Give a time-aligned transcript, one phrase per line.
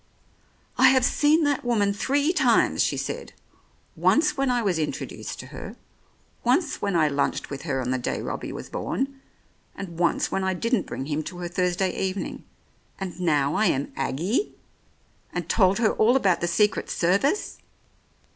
[0.79, 4.61] "I have seen that woman three times," she said, 97 The Oriolists "once when I
[4.63, 5.75] was introduced to her,
[6.43, 9.21] once when I lunched with her on the day Robbie was born,
[9.75, 12.43] and once when I didn't bring him to her Thursday even ing.
[12.99, 14.55] And now I am' Aggie,'
[15.33, 17.59] and told her all about the Secret Service